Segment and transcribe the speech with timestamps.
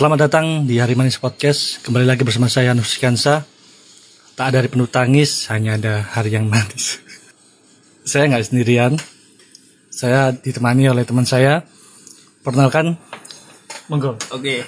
[0.00, 1.84] Selamat datang di Hari Manis Podcast.
[1.84, 3.44] Kembali lagi bersama saya Anus Kansa.
[4.32, 7.04] Tak ada hari penuh tangis, hanya ada hari yang manis.
[8.08, 8.96] saya nggak sendirian.
[9.92, 11.68] Saya ditemani oleh teman saya.
[12.40, 12.96] Perkenalkan,
[13.92, 14.16] monggo.
[14.32, 14.64] Oke.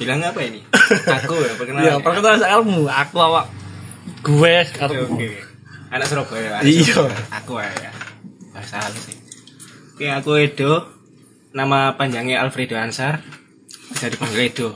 [0.00, 0.64] Bilang apa ini?
[1.20, 1.84] Aku ya perkenalan.
[1.84, 2.88] Ya, perkenalkan kamu.
[2.88, 3.52] Aku awak.
[4.24, 4.64] Gue.
[4.80, 5.28] Oke, oke.
[5.92, 6.64] Anak Surabaya.
[6.64, 7.04] Iya.
[7.44, 7.92] Aku ya.
[8.56, 9.18] Bahasa halus sih.
[9.92, 10.88] Oke, aku Edo.
[11.52, 13.40] Nama panjangnya Alfredo Ansar.
[14.00, 14.68] Bisa dipanggil Edo.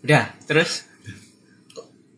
[0.00, 0.88] Udah, terus?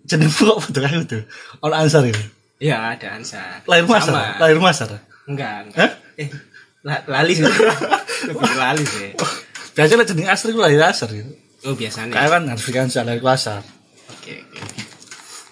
[0.07, 1.23] Jenengmu kok betul aku tuh.
[1.67, 2.23] Ono ansar ini.
[2.63, 3.67] Ya, ada Ansar.
[3.67, 4.15] Lahir masar.
[4.15, 4.39] Sama.
[4.39, 4.89] Lahir masar.
[5.27, 5.67] Enggak, Hah?
[5.67, 5.93] enggak.
[6.23, 6.29] Eh,
[6.87, 7.43] la- lali sih.
[8.31, 9.11] Lebih lali sih.
[9.75, 11.35] Biasanya jeneng asli lahir asar gitu.
[11.67, 12.15] Oh, biasanya.
[12.15, 13.67] Kayak kan harus Kansa lahir asar.
[14.15, 14.81] Oke, oke.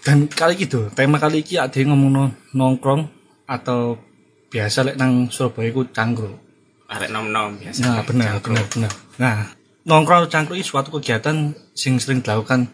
[0.07, 3.11] Dan kali gitu, tema kali iki ada yang ngomong no- nongkrong
[3.51, 3.99] atau
[4.47, 6.39] biasa lek nang Surabaya ku cangkruk.
[6.87, 7.83] Arek nom-nom biasa.
[7.83, 8.93] Nah, benar, benar, benar.
[9.19, 9.58] Nah,
[9.89, 12.69] nongkrong atau cangkruk ini suatu kegiatan sing sering dilakukan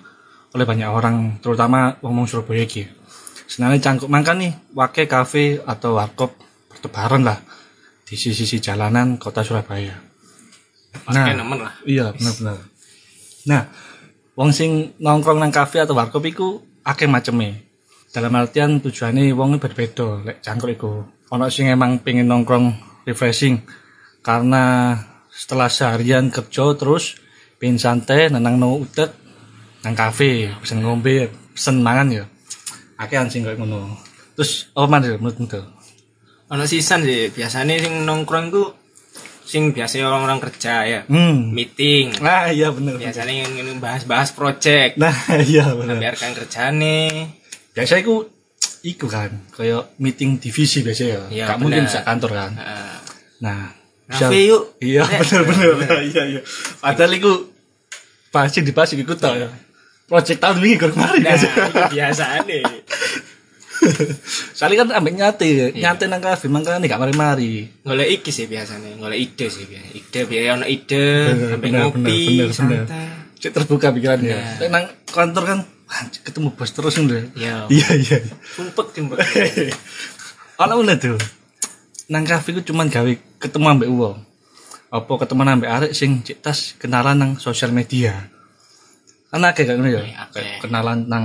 [0.54, 2.86] oleh banyak orang, terutama ngomong Surabaya iki.
[3.46, 6.34] Senangnya cangkruk makan nih, wake kafe atau warkop
[6.70, 7.38] bertebaran lah
[8.02, 9.94] di sisi-sisi jalanan kota Surabaya.
[11.10, 11.74] Nemen lah.
[11.86, 12.58] Iya, benar-benar.
[13.50, 13.62] Nah,
[14.38, 17.66] wong sing nongkrong nang kafe atau warkop iku akeh maceme.
[18.14, 20.92] Dalam artian tujuannya wong berbeda lek cangkruk iku.
[21.34, 22.78] Ono sing emang pengen nongkrong
[23.10, 23.58] refreshing
[24.22, 24.94] karena
[25.34, 27.18] setelah seharian kerja terus
[27.58, 29.10] pengen santai nenang no utek
[29.82, 32.24] nang kafe pesen ngombe pesen mangan ya
[32.96, 33.98] akehan sing koyo ngono
[34.32, 35.66] terus apa mana menurutmu tuh
[36.44, 38.64] Ono sisan sih, biasanya sing nongkrong ku
[39.42, 41.00] sing biasanya orang-orang kerja ya.
[41.04, 42.20] hmm Meeting.
[42.20, 44.96] nah iya bener Biasanya yang bahas-bahas project.
[44.96, 45.10] nah
[45.42, 47.00] iya bener Biarkan kerjane.
[47.72, 48.28] biasa iku
[48.84, 51.91] iku kan kayak meeting divisi biasa ya Iya, gak mungkin bener.
[51.91, 52.94] bisa kantor kan Heeh.
[53.41, 53.60] nah
[54.16, 54.62] Ngafe yuk.
[54.78, 55.70] iya bener bener
[56.04, 56.41] iya iya
[56.78, 57.32] padahal iku
[58.28, 59.50] pasti dibahas iku tau ya
[60.04, 62.58] project tahun ini kemarin Nah, biasa itu biasanya.
[64.54, 69.20] soalnya kan ambek nyate nyate nang kafe makanya gak mari-mari Golek iki sih biasanya, golek
[69.20, 69.88] ide sih biasa.
[69.92, 71.04] Ide biaya ono ide,
[71.60, 72.50] bener, ngopi, bener, bener, bener.
[72.50, 73.04] santai.
[73.36, 74.69] cek terbuka pikirannya Nah.
[74.70, 75.58] Nang kantor kan
[76.22, 77.56] ketemu bos terus nih Iya.
[77.69, 78.19] iya iya
[78.50, 79.20] Sumpek sumpek.
[80.64, 81.19] Ono mana tuh?
[82.04, 84.19] Nang kafe ku cuman gawe ketemu ambek wong.
[84.92, 88.28] Apa ketemu ambek arek sing cek tas kenalan nang sosial media.
[89.32, 90.03] Kan akeh gak ngono ya?
[90.31, 91.25] Kayak Kenalan nang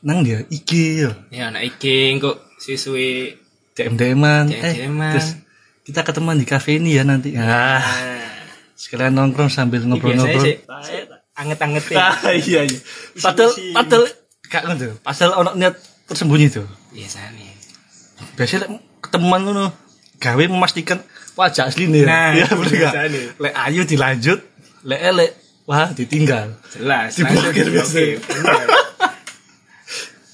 [0.00, 1.10] nang dia IG ya.
[1.28, 3.34] Ya anak iki kok siswi
[3.74, 4.48] DM DM-an.
[4.54, 5.36] Eh, terus
[5.82, 7.34] kita ketemuan di kafe ini ya nanti.
[7.36, 7.82] Ah, Nah,
[8.78, 10.38] sekalian nongkrong sambil ngobrol-ngobrol.
[10.40, 10.56] sih
[11.34, 11.98] anget-angetin.
[11.98, 12.78] Ah, iya iya.
[13.18, 14.04] Padahal padahal
[14.46, 14.94] gak ngono tuh.
[15.02, 15.74] Padahal ono niat
[16.06, 16.66] tersembunyi tuh.
[16.94, 17.50] Biasanya.
[18.34, 18.66] biasanya
[18.98, 19.70] ketemuan ngono
[20.18, 20.98] gawe memastikan
[21.34, 22.92] wajah asli nih Nah, ya bener gak
[23.38, 24.38] lek ayu dilanjut
[24.82, 25.30] lek elek
[25.64, 27.14] wah ditinggal Jelas.
[27.14, 28.00] Diblokir biasa.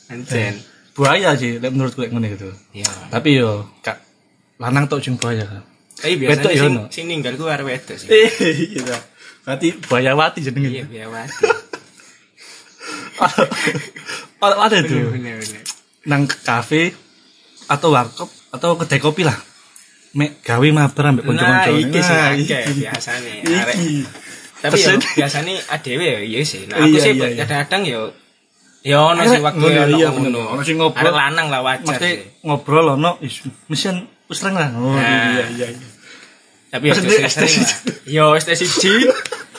[0.07, 0.55] Anjen.
[0.95, 2.87] buaya sih lek menurutku lek ngono gitu Ya.
[3.09, 3.99] tapi yo kak
[4.57, 5.63] lanang tok sing buaya kan
[5.95, 6.83] Tapi biasanya ya sing, ono?
[6.89, 8.09] sing ninggal ku arep wedok sih.
[8.09, 8.31] eh
[8.75, 8.99] iya
[9.43, 11.35] berarti buaya wati Iya, jenenge biaya wati.
[14.41, 15.41] ada ada bener.
[16.05, 16.93] nang kafe
[17.67, 19.35] atau warkop atau kedai kopi lah
[20.15, 22.81] mek gawe mabar ambek Nah, kanca-kanca iki sih Nah, akeh iki.
[22.81, 23.33] biasanya.
[23.61, 23.77] Arek
[24.65, 27.37] tapi ya biasanya ADW ya iya sih nah, aku Iya, sih iya, iya.
[27.45, 27.99] kadang-kadang ya
[28.81, 30.43] ya ono sih waktu Ngono, ono.
[30.57, 31.05] Ono sing ngobrol.
[31.05, 32.11] Arek lanang lah wajar Mesti
[32.41, 33.11] ngobrol ono
[33.69, 34.69] mesen wis terang lah.
[34.73, 35.45] Oh Nah.
[35.53, 35.69] iya iya
[36.73, 37.77] tapi ya sering lah
[38.09, 39.07] yo ST siji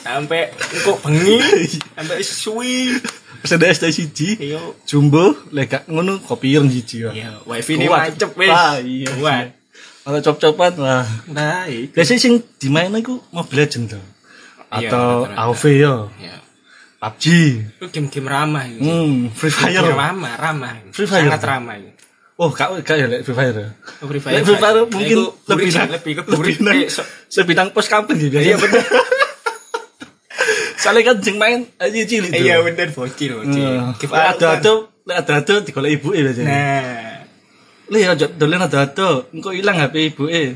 [0.02, 1.38] sampai engko bengi
[1.96, 2.98] sampai suwi
[3.36, 4.42] Pesen es teh siji,
[4.90, 7.06] jumbo lek ngono kopi ireng siji.
[7.06, 7.14] Yo
[7.46, 8.18] wifi ini wis
[8.50, 9.54] Ah, iya, kuat
[10.06, 11.04] Kalau cop-copan lah.
[11.28, 14.04] nah iki Biasanya sing dimain iku Mobile Legends tuh.
[14.72, 15.42] Iya, Atau rata-rata.
[15.44, 16.36] AoV yo, ya
[16.96, 17.26] PUBG,
[17.72, 19.94] itu game-game ramah itu hmm, Free Game Fire.
[19.94, 21.22] ramah ramah Free Fire.
[21.24, 21.92] sangat ramah itu
[22.36, 23.54] Oh, gak gak ya Free Fire.
[23.56, 23.68] ya?
[24.00, 26.90] Oh, Free Lek Free Fire mungkin Itu lebih lebih ke lebih buri nang eh,
[27.36, 28.42] lebih nang pos kampung biasanya.
[28.44, 28.84] iya bener
[30.76, 32.42] Soalnya kan sing main aja cilik tuh.
[32.42, 34.36] iya bener bocil bocil up, kan.
[34.36, 34.72] ada-ada,
[35.02, 36.46] lek ada-ada digolek ibuke biasanya.
[36.46, 37.15] nah
[37.86, 40.42] Lah ya aja dolen ada-ada, engko ilang HP ibuke.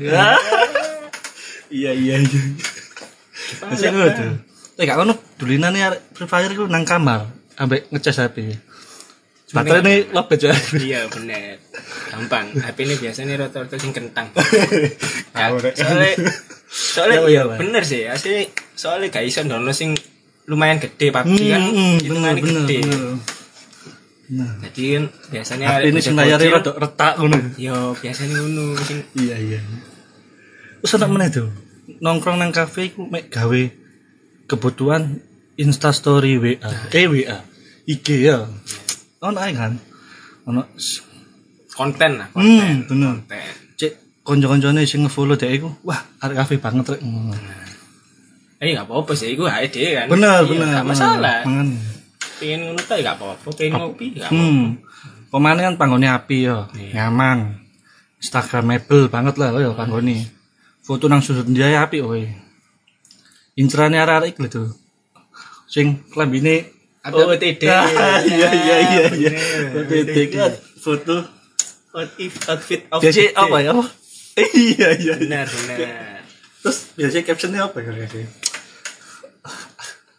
[1.70, 2.40] Iya iya iya.
[3.70, 4.42] Wis ngono.
[4.74, 8.58] Lek gak ngono dulinane arek Free Fire iku nang kamar ambek ngecas HP.
[9.54, 10.54] Baterai ini lobet ya.
[10.74, 11.62] Iya bener
[12.10, 14.34] Gampang HP ini biasanya rata-rata sing kentang.
[15.78, 16.10] Soalnya
[16.70, 19.94] Soalnya Ya, iya bener sih Asli Soalnya gak iso download sing
[20.50, 23.14] lumayan gede PUBG kan Hmm, Itu bener kan bener gede bener.
[24.30, 24.94] Nah, Jadi
[25.26, 27.38] biasanya HP ini sing layare rada retak ngono.
[27.58, 29.58] Yo biasanya ngono sing Iya iya.
[30.78, 31.50] Wes ana meneh tuh.
[31.98, 33.62] Nongkrong nang kafe iku mek gawe
[34.46, 35.18] kebutuhan
[35.58, 36.70] Insta story WA.
[36.94, 37.42] Eh WA.
[37.84, 38.46] IG ya.
[39.20, 39.74] Ono ae kan.
[40.46, 40.62] Ono
[41.74, 43.24] konten lah hmm bener.
[43.24, 43.40] konten
[43.80, 47.00] Cek kanca-kancane sing nge-follow dhek iku, wah arek kafe banget rek.
[47.00, 47.32] ngono.
[48.60, 50.68] eh nggak apa-apa sih ae dhewe kan Bener, Iya, bener.
[50.76, 51.68] nggak masalah Mangan.
[52.40, 54.66] Pengen ngono tuh nggak apa-apa pengen ngopi nggak apa Hmm.
[55.30, 57.06] Pemane kan panggone api yo, Iya.
[57.06, 57.62] nyaman.
[58.18, 60.26] Instagramable banget lah yo panggone.
[60.82, 62.18] Foto nang sudut dia api kowe.
[63.54, 64.68] Incerane arek-arek lho tuh.
[65.70, 66.66] Sing klambine
[67.00, 67.64] Oh, OTD.
[68.28, 69.30] Iya iya iya iya.
[69.72, 69.86] Bener.
[69.86, 71.16] OTD kan foto.
[71.94, 73.70] outfit outfit Biasanya apa ya?
[74.40, 74.88] Iya iya.
[74.98, 75.14] iya.
[75.18, 75.78] benar benar
[76.60, 77.92] Terus biasanya captionnya apa ya?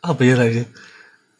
[0.01, 0.63] Apa ya lagi?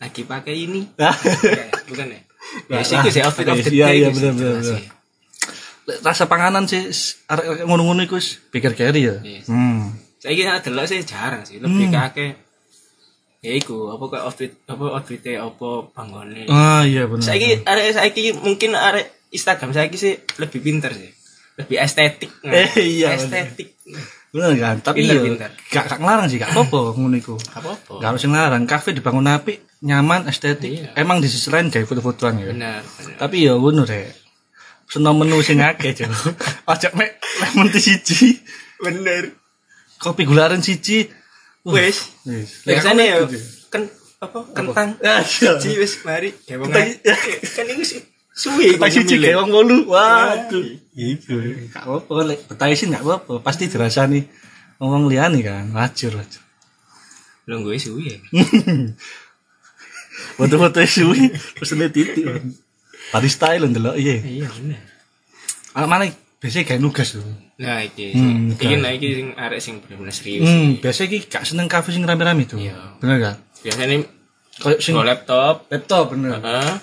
[0.01, 1.13] Lagi pakai ini Ah.
[1.13, 2.19] Ya, bukan ya
[2.67, 4.59] biasa itu sih outfit of the Iya, day iya, sih, bener.
[4.59, 4.83] sih.
[6.01, 6.81] Rasa panganan sih
[7.25, 9.15] arek-arek ngono-ngono iku wis pikir carry ya.
[9.19, 9.41] Iya.
[9.45, 9.93] Hmm.
[10.17, 12.31] saya kira delok sih jarang sih lebih ke akeh
[13.39, 17.21] ya iku apa kayak outfit apa outfitnya apa bangunnya Ah iya benar.
[17.23, 21.09] saya kira arek saya kira mungkin arek Instagram saya kira sih lebih pinter sih
[21.57, 22.29] lebih estetik.
[22.43, 24.79] Eh, iya, estetik Bener kan?
[24.79, 25.35] Tapi Pinter, ya
[25.67, 27.35] gak gak ngelarang sih, gak apa-apa ngono iku.
[27.99, 28.63] Gak harus ngelarang.
[28.63, 30.71] Kafe dibangun apik, nyaman, estetik.
[30.71, 30.95] Iya.
[30.95, 32.47] Emang di sisi lain kayak foto-fotoan ya.
[32.49, 32.79] benar
[33.19, 34.15] Tapi ya ngono rek.
[34.87, 36.11] Seneng menu sing akeh, Cuk.
[36.63, 38.39] Ojo mek lemon tea siji,
[38.77, 39.35] bener
[39.95, 41.07] kopi gula aren siji.
[41.61, 42.09] Wis.
[42.65, 43.17] biasanya ya
[43.69, 43.85] kan
[44.17, 45.55] apa kentang Ah, iya.
[45.61, 46.97] siji wes mari Kentang-
[47.53, 48.01] kan itu sih
[48.31, 49.21] suwi siji nyemilih.
[49.21, 49.77] kayak wong wolu.
[49.87, 50.63] Waduh.
[50.91, 51.35] Iku.
[51.69, 53.39] Gak apa-apa lek betaisin gak apa-apa.
[53.39, 54.23] Pasti dirasani
[54.79, 55.71] ngomong liyane kan.
[55.71, 56.43] Wajar, wajar.
[57.47, 58.17] Lho gue suwi ya.
[60.37, 62.25] Foto-foto suwi pesene titik.
[63.11, 64.15] Barista lho ndelok iya.
[64.21, 64.79] Iya bener.
[65.75, 66.03] Anak mana
[66.39, 67.23] biasanya kayak nugas lho.
[67.61, 70.47] Nah iki Hmm, iki nah iki sing arek sing bener-bener serius.
[70.47, 72.57] Hmm, biasanya ki gak seneng kafe sing rame-rame tuh.
[72.57, 72.97] Iya.
[72.97, 73.35] Bener kan?
[73.61, 74.07] Biasanya
[74.51, 76.37] Kayak sing laptop, laptop bener.
[76.37, 76.73] heeh.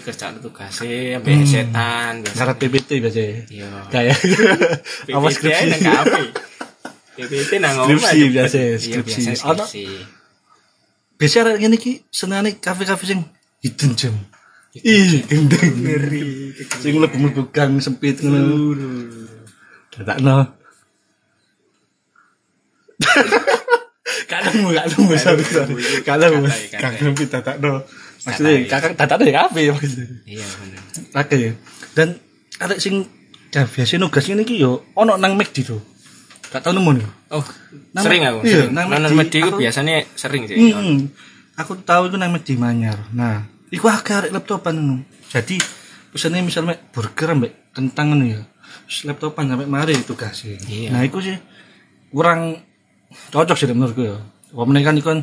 [0.00, 2.36] Dikerjakan tugasnya sampai setan biasa.
[2.40, 3.32] Syarat PPT biasanya.
[3.52, 3.68] Iya.
[3.92, 4.16] Kayak
[5.12, 5.64] apa skripsi.
[5.68, 6.22] nang kafe.
[7.20, 7.74] PPT nang.
[7.84, 9.20] Skripsi biasa, Iya, skripsi.
[9.28, 9.84] biasa skripsi.
[11.20, 13.20] Biasanya ada ngene iki senengane kafe-kafe sing
[13.60, 14.16] hidden gem.
[14.70, 15.82] Ih, gendeng.
[15.82, 16.54] Ngeri.
[16.78, 18.80] Sing mlebu-mlebu gang sempit ngono.
[19.90, 20.46] Datakno.
[24.30, 25.74] Kadang gak nemu sorry sorry.
[26.06, 27.58] Kadang Katai,
[28.20, 30.06] Maksudnya kakak datakno ya kafe maksudnya.
[30.28, 30.80] Iya bener.
[31.16, 31.38] Oke.
[31.96, 32.08] Dan
[32.60, 33.08] ada sing
[33.50, 35.80] ya biasa nugas ini ki yo ono nang McD tuh.
[36.50, 37.06] Gak tau nemu nih.
[37.30, 37.44] Oh,
[37.94, 38.38] Nang- sering aku.
[38.42, 38.74] iya, sering.
[38.74, 40.58] nang McD itu aku- biasanya sering sih.
[40.58, 41.06] Hmm.
[41.54, 42.98] Aku tahu itu nang McD Manyar.
[43.14, 45.06] Nah, iku arek laptopan ngono.
[45.30, 45.56] Jadi
[46.10, 48.42] pesannya misalnya burger ambek kentang ngono ya.
[49.06, 50.58] Laptopan sampai mari tugasnya.
[50.66, 50.90] Iya.
[50.90, 51.38] Nah, iku sih
[52.10, 52.58] kurang
[53.30, 54.18] cocok sih menurutku ya.
[54.50, 55.20] Wah, kan iku kan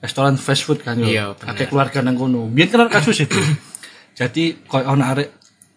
[0.00, 1.48] restoran fast food kan Iya, ya.
[1.48, 2.48] Akeh keluarga nang kono.
[2.48, 3.36] Kan ada kasus itu.
[4.18, 5.28] Jadi koyo ono arek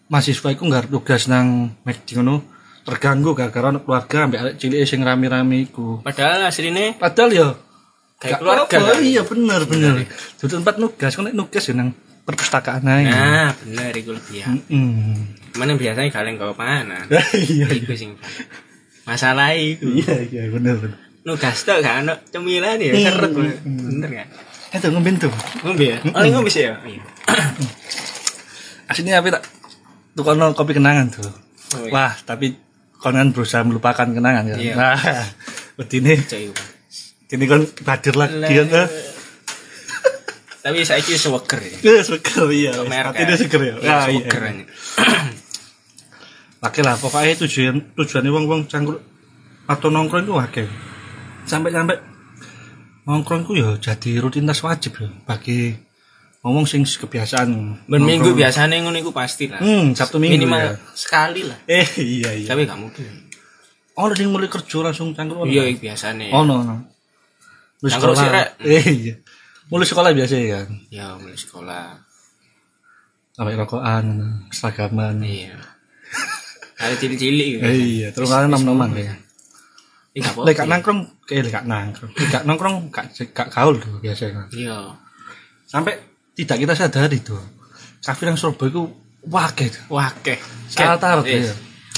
[0.08, 2.44] mahasiswa iku nggarap tugas nang McD ngono
[2.84, 6.00] terganggu gara-gara ono keluarga ambek arek cilik sing rame-rame iku.
[6.04, 7.48] Padahal aslinya Padahal ya
[8.14, 9.04] Kayak gak keluarga, apa-apa, kan?
[9.04, 9.94] iya bener bener.
[10.40, 11.90] Jadi tempat nugas, kan nugas ya nang
[12.24, 13.10] perpustakaan aja.
[13.12, 14.48] Nah, bener iku lebih ya.
[14.48, 15.36] Hmm.
[15.60, 17.04] Mana biasanya kalian kau panganan.
[17.52, 18.16] iya sing
[19.04, 19.92] masalah iku.
[19.92, 21.00] iya iya bener bener.
[21.24, 23.56] Nugas tok gak ono cemilan ya seret bener.
[23.64, 24.28] Bener kan?
[24.76, 25.32] Itu ngombe tuh.
[25.64, 25.98] Ngombe ya?
[26.12, 26.76] Oh, ngombe sih ya.
[26.84, 27.00] Iya.
[28.92, 29.42] Aslinya apa tak?
[30.12, 31.24] Tukono kopi kenangan tuh.
[31.24, 31.92] Oh, iya.
[31.94, 32.52] Wah, tapi
[33.00, 34.56] konon berusaha melupakan kenangan ya.
[34.60, 34.74] Iya.
[34.76, 34.96] Nah,
[35.80, 36.20] begini,
[37.32, 38.88] ini kan hadir lagi kan.
[40.64, 41.72] Tapi saya kira seweger ya.
[41.84, 42.72] Ya, seger iya.
[43.12, 43.74] Dia seger ya.
[43.80, 44.24] Iya, Ah, iya.
[44.24, 44.64] seweger aja.
[46.64, 49.00] Oke lah, pokoknya tujuan tujuannya wong wong cangkruk
[49.68, 50.64] atau nongkrong itu oke.
[51.44, 51.96] Sampai-sampai
[53.04, 55.76] nongkrong itu ya jadi rutinitas wajib ya bagi
[56.44, 57.84] ngomong sing kebiasaan.
[57.88, 59.60] Berminggu biasanya ngono iku pasti lah.
[59.60, 60.44] Hmm, Sabtu Minggu.
[60.44, 60.72] Minimal ya.
[60.92, 61.58] sekali lah.
[61.64, 62.48] Eh iya iya.
[62.48, 63.32] Tapi gak mungkin.
[63.94, 65.46] Oh, ada yang mulai kerja langsung cangkruk.
[65.46, 66.34] Iya, iku biasanya.
[66.34, 66.82] Oh no no.
[67.80, 68.28] Mulai Cangkruk sih.
[68.64, 69.14] Eh iya.
[69.72, 70.68] Mulai sekolah biasa ya kan.
[70.92, 71.96] Ya, mulai sekolah.
[73.32, 74.04] Sampai rokokan,
[74.52, 75.24] seragaman.
[75.24, 75.56] Iya.
[76.76, 77.62] Ada cilik-cilik gitu.
[77.64, 79.14] Iya, terus kalian nom-noman ya.
[80.14, 82.10] Gak Lek nangkrong, kayak lek gak nangkrong.
[82.14, 84.46] Lek nongkrong, gak gak gaul tuh biasanya.
[84.54, 84.94] Iya.
[85.66, 85.98] Sampai
[86.38, 87.42] tidak kita sadari tuh.
[87.98, 88.82] Kafe yang Surabaya itu
[89.26, 89.74] wakil.
[89.90, 90.38] Wah, keh.
[90.70, 91.54] Syarat-syarat, Eh, iya.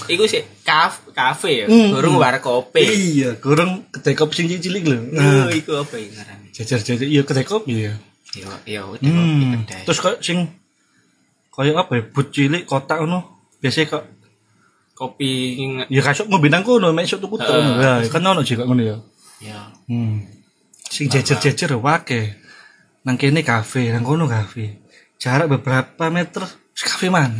[0.06, 1.66] Iku sih kaf kafe ya.
[1.66, 2.84] Hmm, Burung war kopi.
[2.84, 4.96] Iya, kurang kedai kopi sing cilik lho.
[5.12, 6.46] Iya, Nah, iku apa ya ngarane?
[6.52, 7.94] jajar-jajar iya kedai kopi ya.
[8.32, 9.64] Iya, iya, Hmm.
[9.66, 10.48] Terus kok sing
[11.50, 13.24] kaya apa ya, but cilik kotak ngono.
[13.58, 14.04] Biasanya kok
[14.96, 15.60] kopi
[15.92, 17.76] ya kasuk ngombe nang kono, mek iso tuku ngono.
[17.84, 18.96] Ya, kan ono juga ngono ya.
[19.44, 19.60] ya.
[19.84, 20.24] Hmm.
[20.88, 22.46] Sing jajar-jajar wake.
[23.06, 24.82] nang kene kafe, nang kono kafe.
[25.20, 26.42] Jarak beberapa meter
[26.74, 27.38] kafe mana?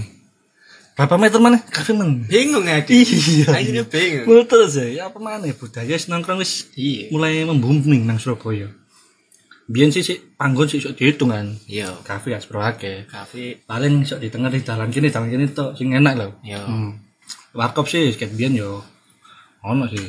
[0.94, 1.58] Berapa meter mana?
[1.58, 2.24] Kafe mana?
[2.24, 3.50] Bingung ya, Iya.
[3.52, 4.24] Akhirnya bingung.
[4.30, 7.10] Menurut terus ya, ya apa mana budaya nongkrong wis Iya.
[7.12, 8.70] mulai membooming nang Surabaya.
[9.66, 11.52] Biyen sih sih panggon sih sok dihitung kan.
[11.66, 11.98] Iya.
[12.06, 13.10] Kafe ya sepro akeh.
[13.10, 13.66] Kafe.
[13.66, 16.28] Paling sok di tengah di dalan kini, dalan kini tok sing enak lho.
[16.46, 16.62] Iya.
[16.62, 17.05] Hmm.
[17.52, 18.84] Warkop sih ket biyen yo
[19.60, 20.06] ono sih.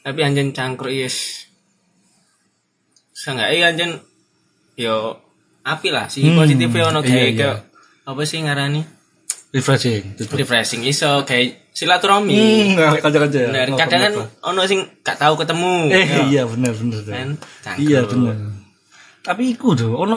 [0.00, 1.46] Tapi anjen cangkruk yes.
[3.12, 3.90] Seenggaknya anjen
[4.74, 5.20] yo
[5.62, 7.36] api lah sih Hmm, positif ono iya, kayak iya.
[7.36, 7.58] kayak
[8.06, 8.82] apa sih ngarani
[9.50, 10.14] Refreshing.
[10.14, 10.38] Tutup.
[10.38, 12.38] refreshing iso kayak silaturahmi
[12.70, 13.50] Hmm, kaca-kaca.
[13.50, 14.12] bener kadang kan
[14.46, 17.02] ono sing gak tahu ketemu Eh Yo, iya bener bener.
[17.04, 17.28] kan.
[17.76, 18.34] Iya bener.
[19.20, 20.16] Tapi iku tuh ono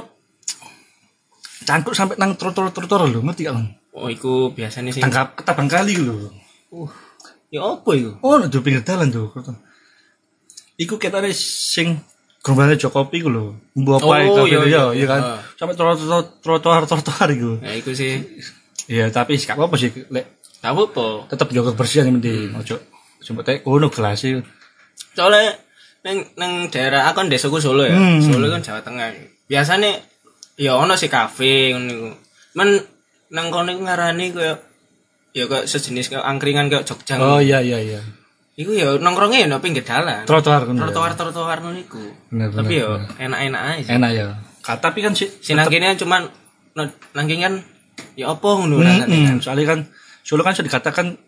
[1.63, 3.57] cangkruk sampai nang trotoar-trotoar lho, ngerti gak?
[3.93, 6.33] Oh iku biasanya sih Tangkap ketabang kali lho.
[6.71, 6.91] uh
[7.53, 9.29] ya apa iku Oh, di pinggir dalan tuh.
[10.73, 12.01] Iku ketane sing
[12.41, 13.45] gerombane Jokopi iku lho.
[13.73, 15.21] Mbok apa Oh, iya, iya, iya, iya kan.
[15.21, 15.33] iya.
[15.53, 15.97] Sampai trotoar
[16.41, 17.61] trotoar trotoar iku.
[17.61, 18.17] ya iku sih
[18.83, 20.25] Iya, tapi gak apa-apa sih lek
[20.59, 22.51] gak apa tetep jaga kebersihan yang penting.
[22.53, 22.75] Ojo
[23.23, 24.19] coba tek kono gelas
[25.15, 25.55] soalnya
[26.03, 28.19] neng neng daerah aku kan desaku Solo ya Hmm.
[28.19, 29.07] Solo kan Jawa Tengah
[29.47, 29.95] biasanya
[30.55, 32.09] ya ono sih kafe ngono iku
[32.53, 32.69] men
[33.33, 34.57] nang kono iku ngarani kayak
[35.33, 38.01] ya kayak sejenis kayak angkringan kayak Jogja Oh iya iya iya.
[38.53, 40.77] iku ya nongkrongnya ya no pinggir dalan Trotoar kan.
[40.77, 42.87] trotoar trotoar ngono iku tapi ya
[43.19, 44.27] enak-enak aja Enak ya.
[44.61, 46.29] Ka, tapi kan sih si nang kene cuman
[46.73, 47.55] no- nang kene kan
[48.13, 49.79] ya apa ngono kan Hmm, soalnya kan
[50.21, 51.19] Solo kan sudah dikatakan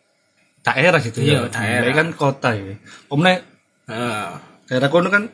[0.61, 1.51] daerah gitu Iya, ya.
[1.51, 1.91] daerah.
[1.91, 2.79] Kan kota ya.
[3.09, 3.43] Omne
[3.85, 4.27] Heeh,
[4.65, 5.27] daerah kono kan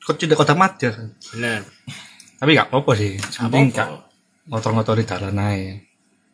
[0.00, 1.14] kok tidak kota madya kan.
[1.30, 1.62] bener
[2.36, 3.22] Tapi gak apa-apa sih.
[3.38, 3.70] Apa-apa.
[3.70, 3.88] gak
[4.50, 5.74] ngotor-ngotor di dalan aja.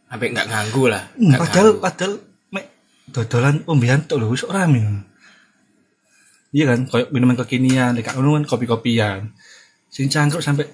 [0.07, 1.83] sampai nggak ganggu lah Hmm, nggak padahal ganggu.
[1.83, 2.13] padahal
[2.49, 2.65] mek
[3.07, 4.65] dodolan ombean tok lho wis ora.
[6.49, 9.35] Iya kan, koyo minuman kekinian, gak ngono kan kopi-kopian.
[9.87, 10.65] Sing cangkruk sampai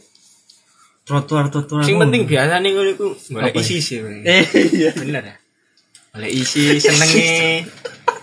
[1.03, 1.83] trotoar-trotoar.
[1.83, 2.07] sing ngono.
[2.07, 3.61] penting biasa nih ngono iku golek Apa?
[3.61, 3.99] isi sih.
[4.23, 4.91] Eh iya.
[4.95, 5.37] bener ya
[6.13, 7.65] oleh isi senenge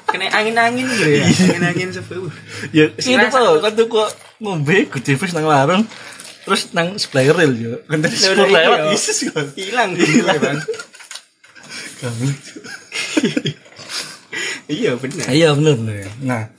[0.05, 2.29] kena angin-angin gitu ya angin-angin sepuh
[2.69, 5.83] Ya, Sing ini rasa- tuh kan tuh kok ngombe gede nang warung.
[6.49, 7.73] Terus nang sebelah rel yo.
[7.85, 8.97] Kan tadi sepur lewat iya.
[8.97, 9.45] isis kan.
[9.53, 10.57] hilang hilang bang
[14.71, 16.09] iya bener Iya bener bener.
[16.25, 16.49] Nah,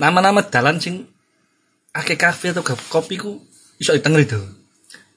[0.00, 1.06] nama-nama dalan sing
[1.94, 3.38] akeh kafe atau kopi ku
[3.78, 4.40] iso ditenger itu.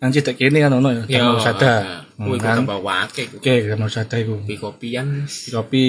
[0.02, 2.06] Nang cedek kene kan ono ya, Danau Sada.
[2.18, 2.66] oh iku kan.
[2.66, 4.42] tambah wake Oke, Danau Sada iku.
[4.42, 5.86] kopi kopian Kopi,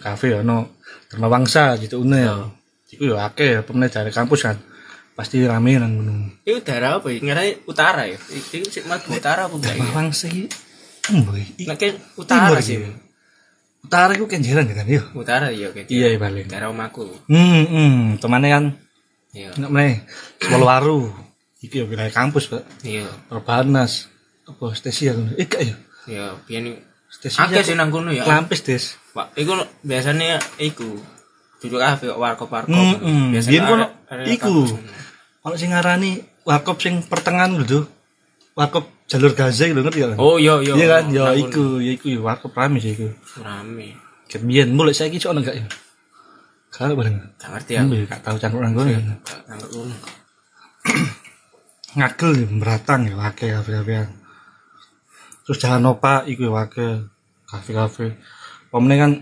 [0.00, 0.76] kafe ono.
[1.08, 2.36] Dharma Wangsa gitu une ya.
[2.92, 4.56] Iku ya akeh pemene dari kampus kan.
[5.16, 6.14] Pasti rame nang ngono.
[6.44, 9.82] itu daerah apa ya ngarani utara ya itu sih mah utara apa enggak ya
[10.28, 10.44] iki
[11.08, 11.64] embo iki.
[11.64, 12.84] nah kan utara sih.
[13.80, 15.00] Utara iku kenjeran kan yo.
[15.12, 16.46] utara iya kayak Iya, iya balik.
[16.46, 18.64] daerah omaku Hmm, hmm, temane kan
[19.32, 19.94] iya enggak meneh.
[20.52, 21.08] Waru.
[21.56, 22.62] Iki ya wilayah kampus, Pak.
[22.82, 24.12] iya Perbanas.
[24.44, 25.32] Apa stasiun?
[25.34, 25.74] Eh, gak ya.
[26.06, 26.76] iya biyen
[27.08, 27.40] Stasiun.
[27.42, 28.84] akeh sih nang kono ya Klampis, Des.
[29.10, 31.00] Pak, iku biasanya iku
[31.56, 32.76] duduk kafe kok warkop warkop.
[32.76, 33.26] Hmm, hmm.
[33.32, 34.68] Area- area iku.
[35.46, 35.54] Ngono.
[35.54, 36.10] Ono sing ngarani
[36.42, 37.84] warkop sing pertengahan lho tuh.
[38.58, 40.18] Warkop jalur Gaza lho ngerti gak?
[40.18, 40.74] Oh iya iya.
[40.74, 43.08] Iya kan, ya iku, ya iku ya warkop rame sih iku.
[43.38, 43.94] Rame.
[44.26, 45.66] Ket biyen mulai saiki sok ono gak ya?
[46.74, 47.14] Kalau bareng.
[47.38, 47.72] Gak ngerti.
[47.78, 48.98] Ya gak tau cangkruk nang ya.
[49.70, 49.94] Kono.
[51.96, 54.08] Ngagel ya beratang ya akeh kafe-kafean.
[55.46, 57.06] Terus jalan Nova iku ya akeh
[57.46, 58.18] kafe-kafe.
[58.68, 59.12] Pemene kan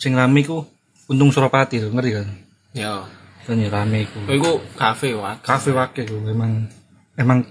[0.00, 0.64] sing rame iku
[1.06, 2.26] Untung Suropati lho, ngerti kan?
[2.74, 3.06] Ya.
[3.46, 4.18] Kan ya rame iku.
[4.26, 5.40] Oh iku kafe wak.
[5.40, 6.66] Kafe wake iku emang
[7.14, 7.46] emang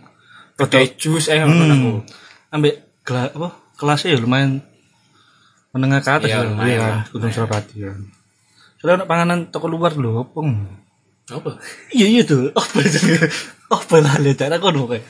[0.55, 1.51] Kayak jus eh Hmm.
[1.51, 1.91] ngono aku.
[2.51, 4.63] ambek apa kelasnya ya lumayan
[5.75, 7.99] menengah ke atas Iya, ya, lumayan lah, Gunung Surabati kan.
[8.79, 10.63] Soalnya ada panganan toko luar lho, opong.
[11.27, 11.59] Apa?
[11.91, 12.99] Iya iya tuh, apa itu?
[13.67, 15.03] Apa lah lihat cara kono kayak.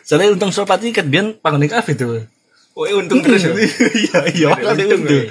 [0.00, 2.24] Soalnya untung Surabati kan biyen panganan kafe tuh.
[2.72, 3.52] Oh untung terus ya.
[4.08, 5.00] Iya iya, makanya Untung.
[5.04, 5.20] untung.
[5.20, 5.28] eh.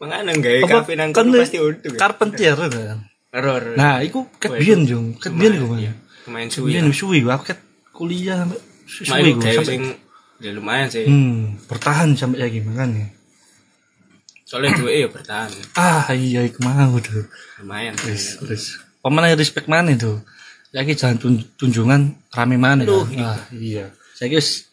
[0.00, 1.92] Manganan gawe kafe nang kan kono pasti untung.
[1.92, 1.98] ya.
[2.00, 2.98] Carpentier kan.
[3.32, 3.52] Ero.
[3.80, 5.72] Nah, iku ket biyen jung, ket biyen iku.
[5.74, 5.92] Iya.
[6.28, 6.68] Lumayan suwi.
[6.68, 7.60] Biyen suwi aku ket
[7.90, 9.96] kuliah sampai Nah, suwi iku gua gawe sampai
[10.42, 11.04] ya lumayan sih.
[11.08, 13.08] Hmm, bertahan sampai ya gimana nih?
[14.44, 15.48] Soalnya duwe ya bertahan.
[15.72, 17.24] Ah iya iku mau tuh.
[17.64, 17.96] Lumayan.
[17.96, 18.64] Terus terus.
[19.00, 20.20] Pemenang respect mana itu?
[20.76, 23.32] Lagi jalan tun- tunjungan rame mana Aduh, kan?
[23.32, 23.88] Ah iya.
[24.12, 24.68] Saya guys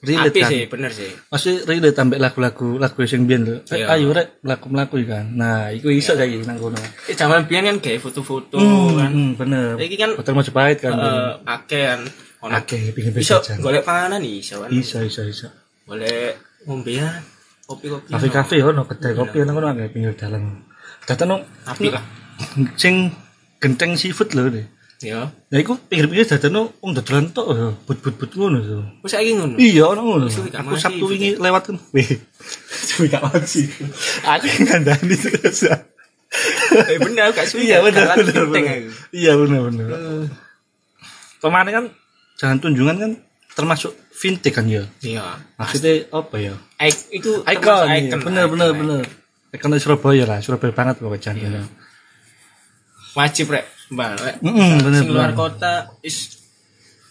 [0.00, 0.48] relate Api kan.
[0.48, 1.10] sih, bener sih.
[1.26, 3.56] Masih relate sampai lagu-lagu lagu sing biyen lho.
[3.66, 3.86] Eh, Iya.
[3.92, 5.26] ayo rek mlaku-mlaku kan.
[5.32, 6.78] Nah, iku iso saiki nang kono.
[7.04, 9.10] Eh zaman biyen kan gawe foto-foto Hmm, kan.
[9.10, 9.74] hmm, bener.
[9.76, 10.92] Iki kan Hotel Majapahit kan.
[10.94, 12.00] eh akeh kan.
[12.38, 14.70] Ono Oke, pingin iso golek panganan iso kan.
[14.70, 15.50] Iso iso iso.
[15.84, 17.18] Golek ngombean,
[17.64, 18.14] kopi-kopi.
[18.14, 20.62] Kafe-kafe ono kedai kopi nang kono akeh pinggir dalan.
[21.02, 22.04] Datan Api lah.
[22.76, 23.10] sing
[23.58, 24.66] genteng seafood lho deh.
[24.98, 25.30] Yo.
[25.30, 28.78] Nah iku pinggir-pinggir dadane wong dodolan tok ya, but-but-but ngono to.
[29.06, 29.54] Wis saiki ngono.
[29.54, 30.26] Iya, ono ngono.
[30.26, 31.78] Aku Sabtu wingi lewat kan.
[31.94, 32.18] Weh.
[32.66, 33.62] Suwi gak mati.
[34.26, 35.70] Aku ngandani terus.
[36.84, 37.70] Eh bener aku gak suwi.
[37.70, 37.94] Iya aku.
[39.14, 39.86] Iya benar benar.
[41.38, 41.84] Kemarin kan
[42.36, 43.10] jalan tunjungan kan
[43.54, 44.82] termasuk vintage kan ya.
[44.98, 45.38] Iya.
[45.54, 46.54] Maksudnya apa ya?
[46.82, 48.10] Ik- Itu Icon, iya.
[48.10, 48.18] icon.
[48.26, 48.78] bener icon, bener icon.
[48.82, 49.02] bener.
[49.48, 51.70] Dari Surabaya lah, Surabaya banget pokoknya jalan.
[53.14, 53.77] Wajib rek.
[53.90, 54.36] Rek.
[54.44, 55.38] Mm-mm, bener, Sing luar bener.
[55.38, 56.36] kota is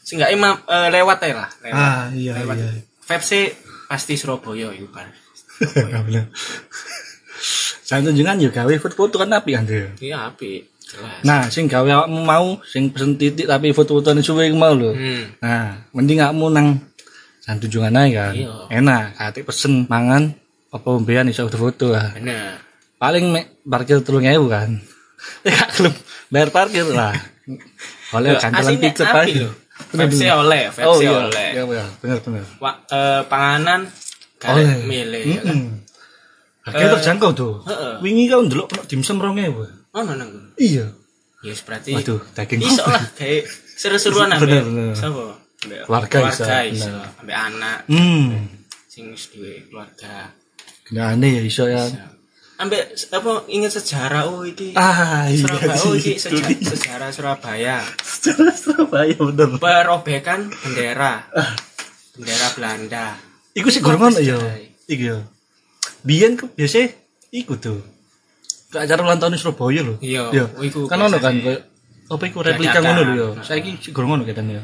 [0.01, 1.49] sing gak emang eh, lewat aja lah.
[1.61, 1.77] Lewat.
[1.77, 2.55] Ah iya lewat.
[2.55, 2.69] iya.
[3.07, 3.31] Vibes
[3.87, 5.07] pasti Surabaya iku kan.
[6.05, 6.29] Bener.
[7.87, 9.63] Jalan tunjungan ya gawe foto-foto kan api kan.
[9.97, 10.75] Iya apik.
[10.87, 11.19] Jelas.
[11.23, 14.95] Nah, sing gawe awakmu mau sing pesen titik tapi foto-fotone suwe mau lho.
[14.95, 15.23] Hmm.
[15.39, 16.67] Nah, mending kamu nang
[17.43, 18.33] jalan tunjungan aja kan.
[18.35, 18.53] Iya.
[18.71, 20.31] Enak, kate pesen mangan
[20.67, 22.11] apa ombean iso foto lah.
[22.15, 22.59] Bener.
[22.99, 24.69] Paling mek parkir 3000 kan.
[25.43, 25.93] Ya gak gelem
[26.27, 27.13] bayar parkir lah.
[28.15, 29.45] Oleh api aja.
[29.45, 29.51] lho.
[29.93, 31.49] Vibes-nya oleh, Oh vibes-nya iya, oleh.
[31.53, 32.43] iya iya, bener bener.
[32.57, 33.85] Wa- eh, panganan
[34.41, 34.83] Oleh.
[34.83, 35.59] milih ya kan.
[36.65, 37.53] Harganya terjangkau tuh.
[37.63, 37.93] Heeh.
[38.01, 39.93] Wingi kau ndelok ono dimsum 2000.
[39.93, 40.49] Oh nang ngono.
[40.57, 40.89] Iya.
[41.45, 43.45] Ya berarti Waduh, daging iso lah kayak
[43.77, 44.97] seru-seruan Bener, bener.
[44.97, 45.37] sapa?
[45.61, 48.49] Keluarga iso, keluarga iso, ambek anak Hmm.
[48.89, 50.33] sing wis duwe keluarga.
[50.89, 51.85] Aneh ya iso ya.
[51.85, 52.01] Iso.
[52.57, 56.69] Ambek apa ingat sejarah oh iki Ah iya Surabaya oh iki sejarah, dia.
[56.73, 57.77] sejarah Surabaya.
[58.01, 59.61] Sejarah Surabaya bener.
[59.61, 61.29] Perobekan bendera.
[62.17, 63.13] Bendera Belanda.
[63.53, 64.41] Iku sih gorong ono ya.
[64.41, 64.57] Sejarah.
[64.89, 65.17] Iku ya.
[66.01, 66.89] Biyen ku biasa
[67.29, 67.77] iku tuh.
[68.73, 70.01] Ke acara ulang tahun Surabaya lho.
[70.01, 71.61] Iya, oh, iku Kan ono kan koyo
[72.07, 73.29] apa iku replika ngono lho ya.
[73.45, 74.63] Saiki sih gorong ono ketane ya.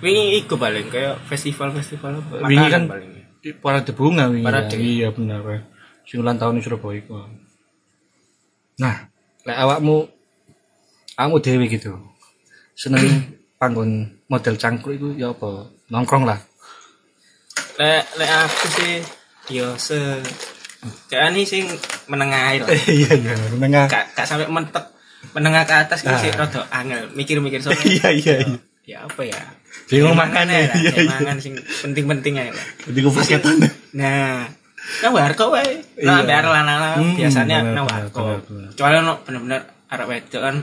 [0.00, 2.34] Wingi iku paling kayak festival-festival apa?
[2.48, 3.12] Wingi kan paling.
[3.60, 4.48] parade bunga wingi.
[4.48, 4.80] Parade.
[4.80, 4.80] ya.
[4.80, 5.76] Iya bener.
[6.16, 7.20] Ulang tahun Surabaya iku.
[8.80, 8.96] Nah,
[9.44, 10.08] lek awakmu
[11.14, 11.92] awakmu dhewe gitu.
[12.72, 13.04] Seneng
[13.60, 15.68] panggon model cangkruk iku ya apa?
[15.90, 16.38] Nongkrong lah.
[17.76, 18.92] Lek lek aku sih
[19.52, 19.96] yo se
[21.10, 21.64] kayak ini sing
[22.06, 22.68] menengah lah.
[22.88, 23.90] iya iya, menengah.
[23.90, 24.84] Gak gak sampai mentek
[25.34, 26.22] menengah ke atas gitu Ah.
[26.22, 27.84] sih rada angel mikir-mikir soalnya.
[27.98, 28.56] Iya iya iya.
[28.88, 29.36] Ya apa ya?
[29.90, 30.60] Bingung Ya, makan ya.
[30.64, 31.10] Iya ya, iya.
[31.12, 32.66] mangan sing penting-penting aja lah.
[32.88, 33.56] Jadi gue paketan.
[33.92, 34.48] Nah,
[35.00, 35.84] nang warko wae.
[35.94, 36.06] Iya.
[36.06, 38.40] Nah, biar lanang Hmm, biasanya nang warko.
[38.72, 40.56] Kecuali ono bener-bener arek wedok kan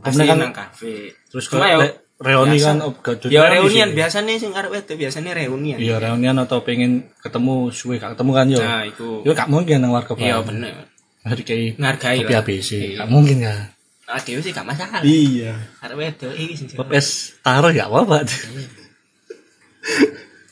[0.00, 1.12] pasti kan- nang kafe.
[1.28, 3.96] Terus Cuma kalau yo lek reuni kan gak Ya reuni reunian sih.
[3.96, 5.78] biasanya sing arek wedok biasanya reunian.
[5.78, 8.58] Iya reunian atau pengen ketemu suwe gak ketemu kan yo.
[8.60, 9.22] Nah, iku.
[9.22, 10.16] Yo gak mungkin nang warkop.
[10.16, 10.90] Iya bener.
[11.24, 12.40] Kayak Ngargai lah.
[12.44, 12.68] ABC.
[12.76, 13.04] Iya.
[13.04, 13.72] Gak mungkin kan.
[14.04, 15.00] Ah, sih gak masalah.
[15.00, 15.56] Iya.
[15.80, 18.20] Arek wedok iki sing Pop es taruh ya apa-apa.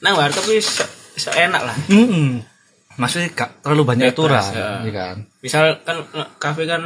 [0.03, 0.83] Nang warkop wis
[1.23, 1.77] so enak lah.
[1.87, 2.43] Heeh.
[2.93, 4.69] Maksudnya gak terlalu banyak Bebas, aturan, ya.
[4.83, 5.17] iya kan.
[5.41, 6.83] Misal kan eh, kafe kan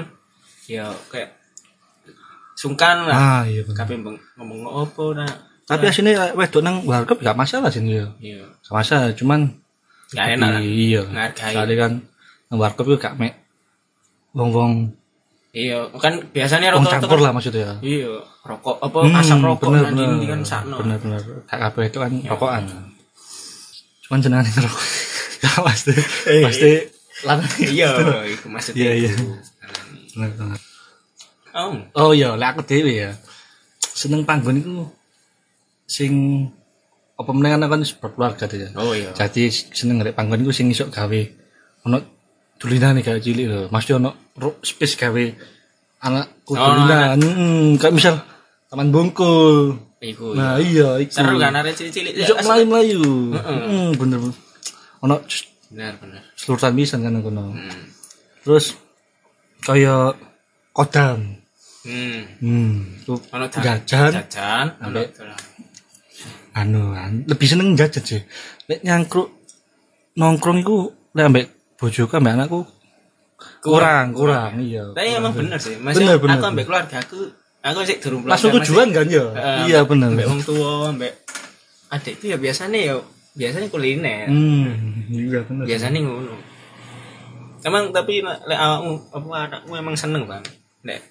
[0.68, 1.34] ya kayak
[2.54, 3.16] sungkan lah.
[3.16, 3.76] Ah, iya bener.
[3.76, 5.32] Kafe ngomong ngomong apa nah.
[5.66, 8.06] Tapi aslinya wedok nang warkop gak masalah sih yo.
[8.20, 8.46] Iya.
[8.62, 9.50] Gak masalah, cuman
[10.14, 10.62] Gak enak lah.
[10.62, 11.02] Iya.
[11.10, 11.52] Ngargai.
[11.58, 11.92] Soalnya kan
[12.46, 13.34] nang warkop itu gak mek
[14.30, 14.92] wong-wong
[15.50, 17.80] Iya, kan biasanya wong rokok campur lah maksudnya.
[17.80, 18.12] Iya,
[18.44, 20.28] rokok apa Hmm, asap rokok bener, nanti bener.
[20.28, 20.74] kan sakno.
[20.84, 22.64] bener bener kabeh itu kan rokokan
[24.06, 24.84] cuman jenengan ngerokok.
[25.36, 25.92] Ya pasti.
[26.42, 26.70] Pasti.
[27.28, 27.44] lanang
[27.76, 27.88] Iya,
[28.24, 28.88] itu maksudnya.
[28.88, 29.12] Iya, iya.
[31.56, 33.10] Oh, oh iya lek aku dhewe ya.
[33.80, 34.88] Seneng panggon iku
[35.88, 36.12] sing
[37.16, 38.68] apa meneh kan berkeluarga tuh ya.
[38.76, 39.12] Oh iya.
[39.12, 41.20] jadi seneng ngerek panggon iku sing iso gawe
[41.88, 41.96] ono
[42.60, 43.60] dulinane gawe cilik lho.
[43.72, 44.10] Mesti ono
[44.60, 45.24] space gawe
[46.04, 47.16] anakku Oh, dulinan.
[47.20, 48.14] hmm, kayak misal
[48.68, 50.36] taman bungkul Iku.
[50.36, 51.00] nah iya.
[51.00, 52.12] iya iku Seru kan arek cilik-cilik.
[52.20, 53.04] Ijo Asli- melayu-melayu.
[53.32, 53.88] Heeh.
[53.96, 54.20] Bener.
[55.00, 55.16] Ono
[55.66, 56.22] Benar, benar.
[56.36, 57.56] seluruhan pisan kan kono.
[57.56, 57.82] Hmm.
[58.44, 58.76] Terus
[59.64, 60.12] kaya
[60.70, 61.40] kodam.
[61.86, 62.20] Hmm.
[62.42, 62.76] Hmm,
[63.08, 65.14] Ono jajan jajan, Ambek-
[66.52, 66.92] anu.
[67.24, 68.22] Lebih seneng jajan sih.
[68.68, 69.28] Nek nyangkruk
[70.16, 72.60] nongkrong iku lek ambek bojoku ambek anakku
[73.60, 74.92] kurang, kurang, iya.
[74.96, 75.76] Tapi emang bener sih.
[75.76, 77.20] Masih Bener, bener, aku ambek keluarga aku
[77.66, 79.26] aku sih durung Langsung tujuan kan ya?
[79.28, 80.08] Heeh, Iya bener.
[80.08, 81.12] Ambek wong tua, ambek
[81.86, 82.94] adikku ya biasanya ya
[83.32, 84.26] biasanya kuliner.
[84.26, 84.70] Hmm,
[85.08, 85.64] iya bener.
[85.64, 86.34] biasanya ngono
[87.62, 90.42] emang tapi lek awakmu apa anakmu emang seneng bang
[90.82, 91.02] lek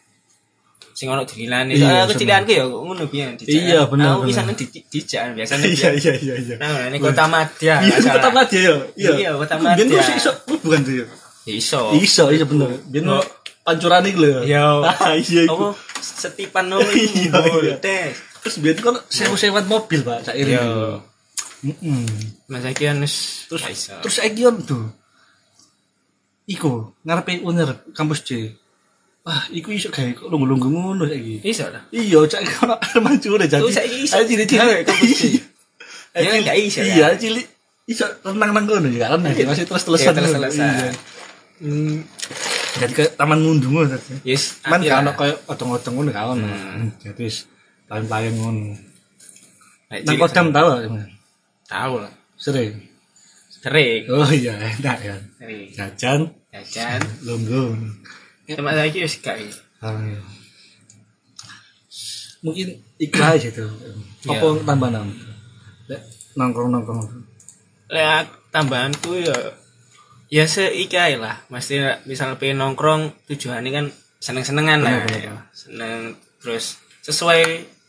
[0.92, 2.20] sing ono dililane Iya, iya, aku seneng.
[2.40, 4.32] cilianku ya ngono biyen dijak Iya, bener, aku bener.
[4.32, 4.42] bisa
[4.88, 5.94] dijak biasanya Iya, biyen.
[5.98, 6.56] iya, iya, iya.
[6.56, 8.30] nah ini kota madya Iya, kota.
[8.32, 8.76] Madya ya.
[8.96, 9.92] Iya, Iya, Kota Biyen Madya.
[9.92, 11.06] ku sih iso bukan tuh ya.
[11.46, 12.72] Ya, iso Iso, iya bener.
[12.86, 13.20] Biyen Oh.
[13.62, 14.40] pancuran iku lho.
[14.42, 14.64] Iya.
[14.88, 15.68] Ah, iya apa
[16.06, 17.76] setipan no Iya, iya.
[17.78, 20.62] tes Terus biyen kan sewa-sewa mobil, Pak, sak Iya.
[21.66, 22.06] Heeh.
[22.46, 23.64] masa kian wis Terus
[24.00, 24.86] terus iki on tuh.
[26.46, 28.54] Iku ngarepe uner kampus C.
[29.26, 31.82] wah iku iso gawe kok lunggu-lunggu ngono saiki Iso lah.
[31.90, 34.14] iya cak ono mancure jadi Tuh, saiki iso.
[34.14, 35.30] ayo cilik-cilik Gawe kompetisi.
[36.14, 37.18] Ya kan gak iso iya ya.
[37.18, 37.46] cilik
[37.90, 40.94] iso renang nang kono ya kan masih terus-terusan Iya, terus-terusan.
[42.76, 43.96] Jadi ke taman mundu ngono.
[44.28, 44.60] Yes.
[44.68, 45.00] Man iya.
[45.00, 46.48] kan ono koyo odong-odong ngono kan ono.
[46.48, 46.90] Hmm.
[47.00, 47.48] Jadi wis
[47.88, 48.68] lain-lain ngono.
[50.04, 50.82] Nang kodam tahu gak?
[51.72, 52.14] Tahu lah.
[52.36, 52.74] Sering.
[53.48, 54.02] Sering.
[54.12, 55.16] Oh iya, enak ya.
[55.40, 55.68] Sering.
[55.72, 56.20] Jajan,
[56.52, 57.02] Jajan.
[57.24, 57.80] longgo.
[58.52, 59.40] Cuma lagi wis gak.
[59.80, 60.20] Ah, iya.
[62.44, 62.68] Mungkin
[63.00, 63.66] ikhlas itu.
[64.28, 64.36] Iya.
[64.36, 65.10] Apa tambah nang?
[65.88, 66.02] Lek
[66.36, 67.24] nongkrong-nongkrong.
[67.88, 69.38] Lek tambahanku ya
[70.36, 71.48] ya seikai lah.
[71.48, 73.86] Mesti misal pengen nongkrong tujuannya kan
[74.20, 74.92] seneng-senengan lah.
[75.00, 75.36] Bener, bener, ya.
[75.56, 76.76] Seneng terus
[77.08, 77.42] sesuai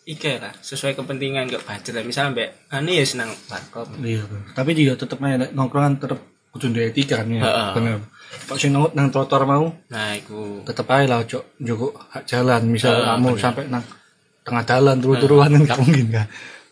[0.06, 2.04] ikai lah, sesuai kepentingan gak budget lah.
[2.06, 3.90] Misal mbak anu ya senang warkop.
[3.98, 4.22] Iya,
[4.54, 6.22] tapi juga aja lek nongkrongan tetep
[6.54, 7.74] kudu duwe etika kan ya.
[7.74, 7.98] Bener.
[8.26, 12.62] Kok sing nang, nang trotoar mau Nah, iku tetep aja lah ojo njogo hak jalan
[12.70, 13.42] misal kamu bener.
[13.42, 13.82] sampai nang
[14.46, 16.26] tengah jalan turu-turuan kan gak mungkin kan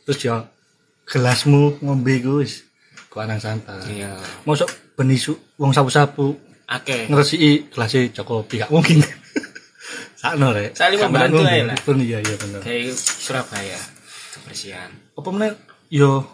[0.07, 0.47] terus ya
[1.11, 2.63] gelasmu ngombe guys
[3.11, 4.15] ku nang santai iya
[4.47, 7.07] mosok benisu wong sapu-sapu akeh.
[7.07, 9.03] ngresiki gelasnya Joko gak mungkin
[10.21, 11.53] sakno rek Saling membantu mungkin.
[11.53, 11.77] aja lah.
[11.79, 13.81] Bener, iya iya bener Kayak Surabaya
[14.33, 14.91] kebersihan.
[15.13, 15.51] apa meneh
[15.89, 16.25] yo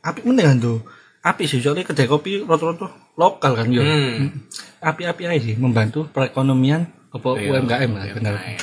[0.00, 0.78] apik meneh kan tuh
[1.20, 4.32] apik sih soalnya kedai kopi rata-rata lokal kan yo Hmm.
[4.78, 8.60] api-api aja sih membantu perekonomian apa Iya, UMKM lah bener UMKM.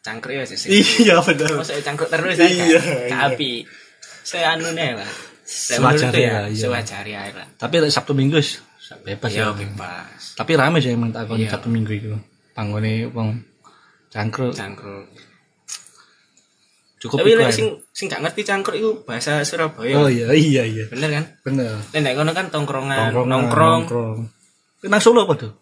[0.00, 0.56] Cangkruk ya sih.
[0.98, 2.80] iya bener Masa cangkruk terus Iya, aja.
[2.80, 2.80] iya.
[3.08, 3.68] Tapi
[4.22, 5.10] saya anu nih lah.
[5.50, 6.60] Sewajarnya menurutku ya, lah, iya.
[6.60, 7.46] sewajarnya aja lah.
[7.56, 8.38] tapi lek Sabtu Minggu
[9.00, 10.34] bebas Ya ya bebas.
[10.34, 11.50] tapi rame sih emang tak Iya.
[11.50, 12.14] Sabtu Minggu itu
[12.52, 13.42] panggone wong
[14.08, 15.06] cangkruk Cangkruk.
[16.96, 19.96] cukup Tapi lek sing sing gak ngerti cangkruk itu bahasa Surabaya.
[19.96, 21.24] oh iya iya iya Bener kan?
[21.42, 23.80] bener Nek nek kono kan tongkrongan, Nongkrong, nongkrong.
[23.86, 24.18] nongkrong.
[24.82, 25.52] Nang Solo apa tuh?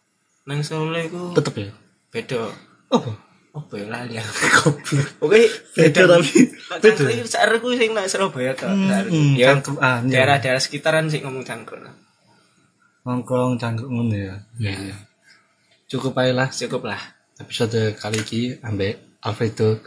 [0.44, 1.70] Nang Solo iku Tetep ya.
[2.08, 2.42] beda.
[2.88, 3.10] Apa?
[3.48, 4.32] Apa ya lali aku.
[4.76, 5.08] Goblok.
[5.20, 6.92] Oke, Beda tapi Nek beda.
[7.00, 8.68] cangkruk sareku sing nang Surabaya tok.
[8.70, 10.10] Hmm, Ya cangkruan, ya.
[10.14, 11.80] daerah-daerah sekitaran sih ngomong cangkruk.
[13.02, 14.34] Nongkrong cangkruk ngono ya.
[14.58, 14.96] Iya iya.
[15.86, 17.00] Cukup ae lah Cukup lah.
[17.38, 19.80] episode kali ini ambek Alfredo.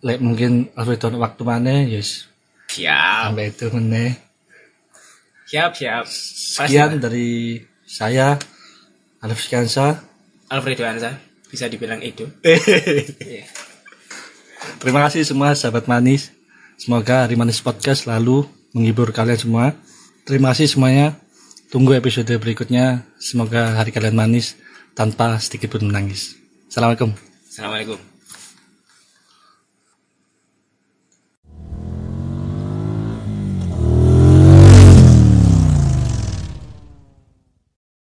[0.00, 2.26] Lek mungkin Alfredo ono waktu mana yes
[2.66, 3.30] Siap.
[3.30, 4.18] ambek itu meneh.
[5.46, 6.04] Siap, siap.
[6.04, 8.36] Sekian dari saya
[9.18, 10.02] Alif Skansa.
[10.48, 11.12] Alfredo Ansa
[11.48, 12.28] bisa dibilang itu.
[13.28, 13.44] Iya.
[14.82, 16.34] Terima kasih semua sahabat manis.
[16.78, 19.66] Semoga Hari Manis Podcast selalu menghibur kalian semua.
[20.22, 21.18] Terima kasih semuanya.
[21.70, 23.06] Tunggu episode berikutnya.
[23.18, 24.58] Semoga hari kalian manis
[24.98, 26.38] tanpa sedikit pun menangis.
[26.70, 27.14] Assalamualaikum.
[27.48, 28.17] Assalamualaikum.